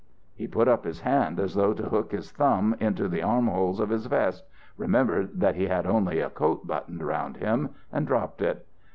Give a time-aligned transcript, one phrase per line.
[0.33, 3.91] "He put up his hand as though to hook his thumb into the armhole of
[3.91, 4.43] his vest,
[4.75, 8.65] remembered that he had only a coat buttoned round him and dropped it.